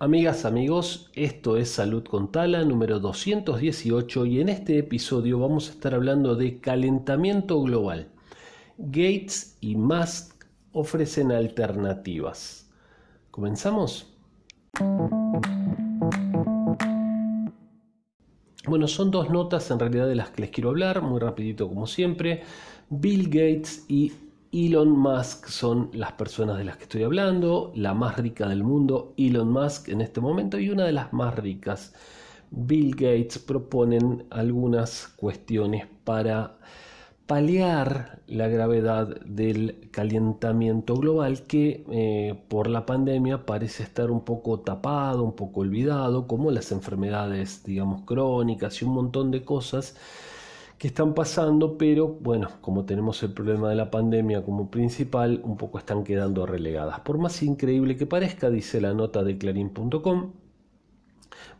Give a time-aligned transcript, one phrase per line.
[0.00, 5.72] Amigas, amigos, esto es Salud con Tala número 218 y en este episodio vamos a
[5.72, 8.06] estar hablando de calentamiento global.
[8.76, 12.70] Gates y Musk ofrecen alternativas.
[13.32, 14.14] ¿Comenzamos?
[18.68, 21.88] Bueno, son dos notas en realidad de las que les quiero hablar, muy rapidito como
[21.88, 22.44] siempre.
[22.88, 24.12] Bill Gates y
[24.50, 29.12] Elon Musk son las personas de las que estoy hablando, la más rica del mundo,
[29.18, 31.94] Elon Musk en este momento, y una de las más ricas,
[32.50, 36.56] Bill Gates, proponen algunas cuestiones para
[37.26, 44.60] paliar la gravedad del calentamiento global que eh, por la pandemia parece estar un poco
[44.60, 49.94] tapado, un poco olvidado, como las enfermedades, digamos, crónicas y un montón de cosas
[50.78, 55.56] que están pasando, pero bueno, como tenemos el problema de la pandemia como principal, un
[55.56, 57.00] poco están quedando relegadas.
[57.00, 60.32] Por más increíble que parezca, dice la nota de clarín.com,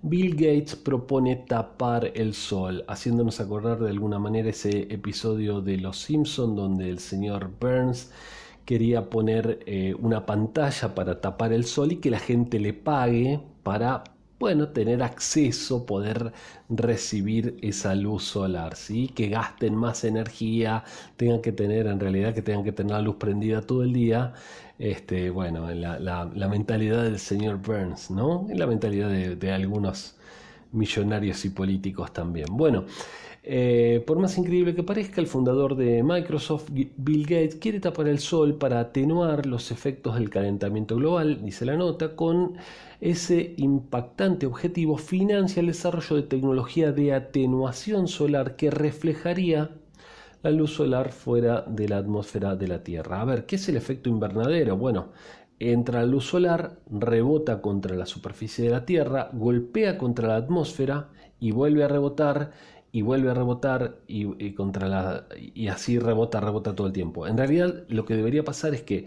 [0.02, 5.98] Bill Gates propone tapar el sol, haciéndonos acordar de alguna manera ese episodio de Los
[5.98, 8.12] Simpson donde el señor Burns
[8.64, 13.40] quería poner eh, una pantalla para tapar el sol y que la gente le pague
[13.64, 14.04] para
[14.38, 16.32] bueno, tener acceso, poder
[16.68, 19.08] recibir esa luz solar, ¿sí?
[19.08, 20.84] que gasten más energía,
[21.16, 24.34] tengan que tener, en realidad, que tengan que tener la luz prendida todo el día.
[24.78, 28.46] Este, bueno, la, la, mentalidad del señor Burns, ¿no?
[28.54, 30.14] la mentalidad de, de algunos
[30.72, 32.46] millonarios y políticos también.
[32.50, 32.84] Bueno,
[33.42, 38.18] eh, por más increíble que parezca, el fundador de Microsoft, Bill Gates, quiere tapar el
[38.18, 42.58] sol para atenuar los efectos del calentamiento global, dice la nota, con
[43.00, 49.70] ese impactante objetivo financia el desarrollo de tecnología de atenuación solar que reflejaría
[50.42, 53.20] la luz solar fuera de la atmósfera de la Tierra.
[53.20, 54.76] A ver, ¿qué es el efecto invernadero?
[54.76, 55.08] Bueno,
[55.60, 61.08] entra la luz solar, rebota contra la superficie de la Tierra, golpea contra la atmósfera
[61.40, 62.52] y vuelve a rebotar
[62.92, 67.26] y vuelve a rebotar y, contra la, y así rebota, rebota todo el tiempo.
[67.26, 69.06] En realidad lo que debería pasar es que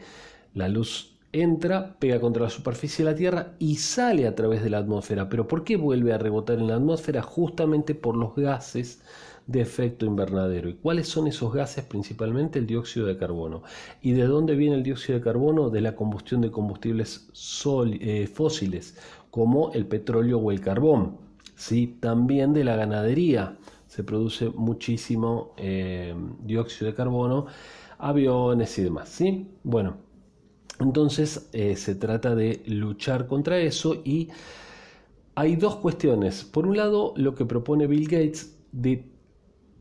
[0.53, 4.69] la luz entra, pega contra la superficie de la Tierra y sale a través de
[4.69, 5.29] la atmósfera.
[5.29, 7.21] Pero ¿por qué vuelve a rebotar en la atmósfera?
[7.21, 9.01] Justamente por los gases
[9.47, 10.69] de efecto invernadero.
[10.69, 11.83] ¿Y cuáles son esos gases?
[11.83, 13.63] Principalmente el dióxido de carbono.
[14.01, 15.69] ¿Y de dónde viene el dióxido de carbono?
[15.69, 17.29] De la combustión de combustibles
[17.99, 18.97] eh, fósiles,
[19.29, 21.17] como el petróleo o el carbón.
[21.55, 21.97] ¿sí?
[21.99, 23.57] También de la ganadería
[23.87, 27.47] se produce muchísimo eh, dióxido de carbono,
[27.97, 29.09] aviones y demás.
[29.09, 29.47] ¿sí?
[29.63, 29.97] Bueno,
[30.79, 34.29] entonces eh, se trata de luchar contra eso y
[35.35, 36.43] hay dos cuestiones.
[36.43, 39.10] Por un lado, lo que propone Bill Gates de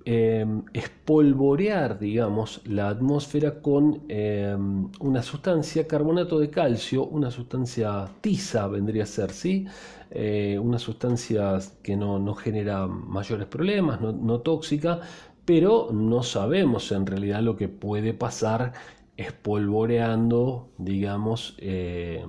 [0.07, 8.67] Em, espolvorear, digamos, la atmósfera con em, una sustancia, carbonato de calcio, una sustancia tiza
[8.69, 9.67] vendría a ser, ¿sí?
[10.11, 15.01] Eh, una sustancia que no, genera mayores problemas, no, tóxica,
[15.45, 18.73] pero no sabemos en realidad lo que puede pasar
[19.19, 22.25] espolvoreando, digamos, eh,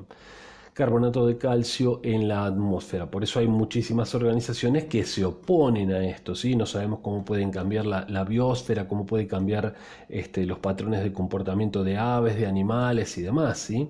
[0.81, 3.12] carbonato de calcio en la atmósfera.
[3.12, 6.34] Por eso hay muchísimas organizaciones que se oponen a esto.
[6.34, 6.56] ¿sí?
[6.56, 9.75] No sabemos cómo pueden cambiar la, biosfera, cómo puede cambiar
[10.09, 13.59] este, los patrones de comportamiento de aves, de animales y demás.
[13.59, 13.90] ¿sí?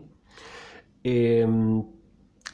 [1.02, 1.82] Em,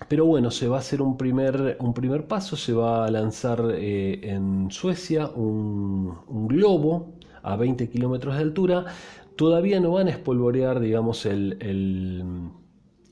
[0.08, 3.72] pero bueno, se va a hacer un primer, un primer paso, se va a lanzar
[3.74, 6.16] eh, en Suecia un,
[6.48, 8.86] globo a 20 kilómetros de altura.
[9.36, 12.24] Todavía no van a espolvorear, digamos, el el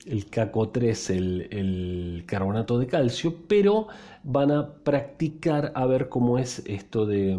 [0.06, 1.10] CACO3,
[1.50, 3.88] el, carbonato de calcio, pero
[4.22, 7.36] van a practicar a ver cómo es esto de,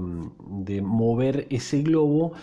[0.82, 2.34] mover ese globo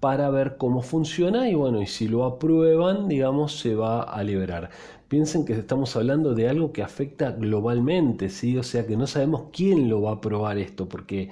[0.00, 4.70] para ver cómo funciona y bueno, y si lo aprueban, digamos, se va a liberar.
[5.08, 8.58] Piensen que estamos hablando de algo que afecta globalmente, ¿sí?
[8.58, 11.30] O sea que no sabemos quién lo va a aprobar esto, porque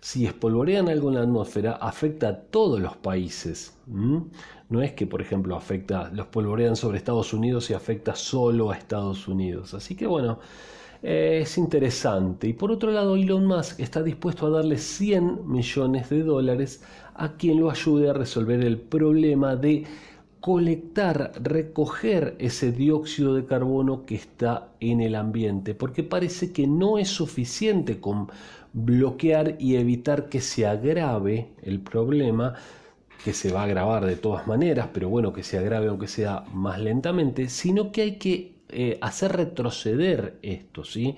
[0.00, 3.76] si espolvorean algo en la atmósfera, afecta a todos los países.
[3.86, 8.76] No es que, por ejemplo, afecta, los polvorean sobre Estados Unidos y afecta solo a
[8.76, 9.74] Estados Unidos.
[9.74, 10.38] Así que bueno,
[11.02, 12.48] es interesante.
[12.48, 16.82] Y por otro lado, Elon Musk está dispuesto a darle 100 millones de dólares
[17.14, 19.84] a quien lo ayude a resolver el problema de
[20.40, 26.98] colectar, recoger ese dióxido de carbono que está en el ambiente, porque parece que no
[26.98, 28.28] es suficiente con
[28.72, 32.54] bloquear y evitar que se agrave el problema,
[33.24, 36.44] que se va a agravar de todas maneras, pero bueno, que se agrave aunque sea
[36.54, 41.16] más lentamente, sino que hay que eh, hacer retroceder esto, ¿sí?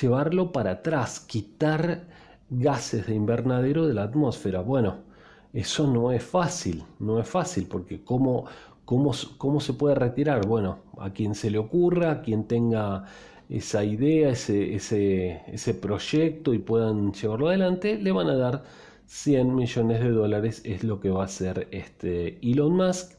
[0.00, 2.06] llevarlo para atrás, quitar
[2.50, 4.60] gases de invernadero de la atmósfera.
[4.60, 5.07] Bueno,
[5.52, 8.44] eso no es fácil, no es fácil, porque ¿cómo,
[8.84, 10.46] cómo, cómo se puede retirar?
[10.46, 13.04] Bueno, a quien se le ocurra, a quien tenga
[13.48, 18.64] esa idea, ese, ese, ese proyecto y puedan llevarlo adelante, le van a dar
[19.06, 23.12] 100 millones de dólares, es lo que va a hacer este Elon Musk.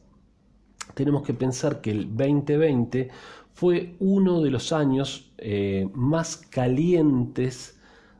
[0.93, 3.09] Tenemos que pensar que el 2020
[3.53, 7.77] fue uno de los años eh, más calientes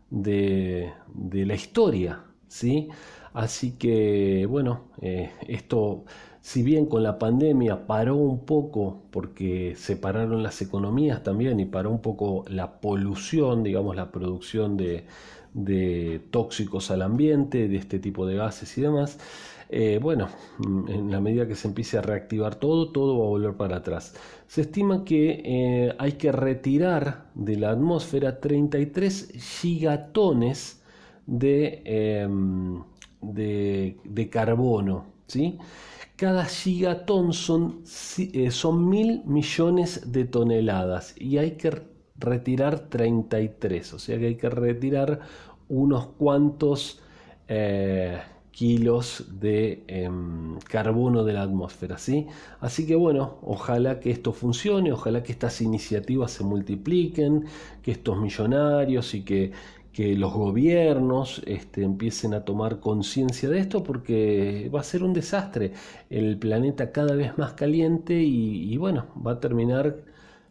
[0.10, 0.92] de,
[1.32, 2.90] la historia, ¿sí?
[3.34, 6.04] Así que, bueno, eh, esto
[6.42, 11.66] si bien con la pandemia paró un poco porque se pararon las economías también y
[11.66, 15.06] paró un poco la polución, digamos, la producción de,
[16.32, 19.20] tóxicos al ambiente, de este tipo de gases y demás,
[19.70, 20.30] eh, bueno,
[20.88, 24.16] en la medida que se empiece a reactivar todo, todo va a volver para atrás.
[24.48, 30.79] Se estima que eh, hay que retirar de la atmósfera 33 gigatones
[31.30, 32.84] de, em,
[33.22, 35.58] de, de carbono, ¿sí?
[36.20, 37.82] cada gigatón son,
[38.18, 41.82] eh, son mil millones de toneladas y hay que
[42.18, 45.22] retirar 33, o sea que hay que retirar
[45.70, 47.00] unos cuantos
[47.48, 48.18] eh,
[48.52, 52.28] kilos de em, carbono de la atmósfera, ¿sí?
[52.60, 57.46] Así que bueno, ojalá que esto funcione, ojalá que estas iniciativas se multipliquen,
[57.82, 59.54] que estos millonarios y que
[59.94, 65.14] que los gobiernos este, empiecen a tomar conciencia de esto porque va a ser un
[65.14, 65.74] desastre.
[66.10, 69.98] El planeta cada vez más caliente y, bueno, va a terminar,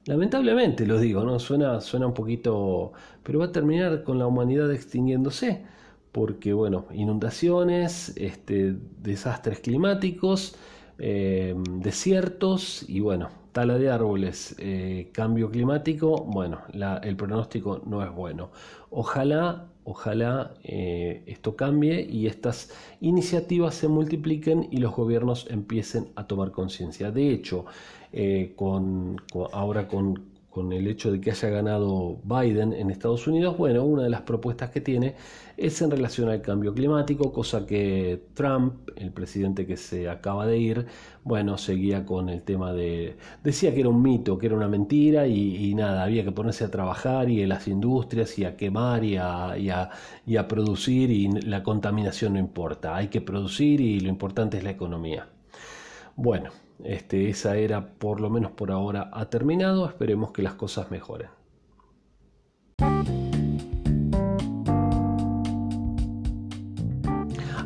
[0.07, 1.39] lamentablemente lo digo, ¿no?
[1.39, 2.93] Suena, suena un poquito,
[3.23, 5.65] pero va a terminar con la humanidad extinguiéndose.
[6.13, 10.57] Porque bueno, inundaciones, este, desastres climáticos,
[10.99, 16.61] eh, desiertos y bueno, tala de árboles, eh, cambio climático, bueno,
[17.03, 18.51] el pronóstico no es bueno.
[18.89, 22.71] Ojalá, ojalá eh, esto cambie y estas
[23.01, 27.11] iniciativas se multipliquen y los gobiernos empiecen a tomar conciencia.
[27.11, 27.67] De hecho,
[28.13, 29.17] eh, con,
[29.53, 34.03] ahora con, con el hecho de que haya ganado Biden en Estados Unidos, bueno, una
[34.03, 35.15] de las propuestas que tiene
[35.57, 40.59] es en relación al cambio climático, cosa que Trump, el presidente que se acaba de
[40.59, 40.87] ir,
[41.23, 45.29] bueno, seguía con el tema de, decía que era un mito, que era una mentira
[45.29, 49.17] y, nada, había que ponerse a trabajar y en las industrias y a quemar y
[49.17, 49.91] a, y a,
[50.27, 54.65] y a producir y la contaminación no importa, hay que producir y lo importante es
[54.65, 55.29] la economía.
[56.17, 56.51] Bueno,
[56.85, 59.87] este, esa era, por lo menos por ahora, ha terminado.
[59.87, 61.29] Esperemos que las cosas mejoren.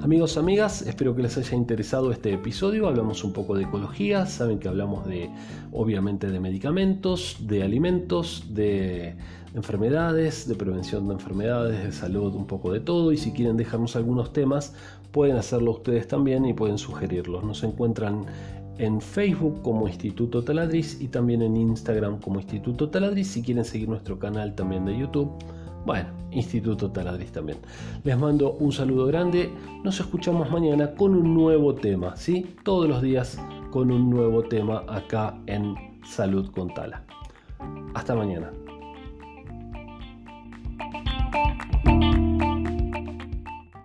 [0.02, 2.88] Amigos, amigas, espero que les haya interesado este episodio.
[2.88, 5.30] Hablamos un poco de ecología, saben que hablamos de,
[5.70, 9.14] obviamente, de medicamentos, de alimentos, de
[9.54, 13.12] enfermedades, de prevención de enfermedades, de salud, un poco de todo.
[13.12, 14.74] Y si quieren dejarnos algunos temas,
[15.12, 17.44] pueden hacerlo ustedes también y pueden sugerirlos.
[17.44, 18.26] Nos encuentran
[18.82, 23.28] en Facebook como Instituto Taladriz y también en Instagram como Instituto Taladriz.
[23.28, 25.30] Si quieren seguir nuestro canal también de YouTube,
[25.86, 27.58] bueno, Instituto Taladriz también.
[28.02, 29.52] Les mando un saludo grande.
[29.84, 32.56] Nos escuchamos mañana con un nuevo tema, ¿sí?
[32.64, 33.38] Todos los días
[33.70, 37.04] con un nuevo tema acá en Salud con Tala.
[37.94, 38.50] Hasta mañana.